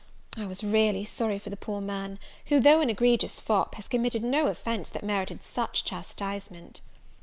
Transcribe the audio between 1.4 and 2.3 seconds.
the poor man;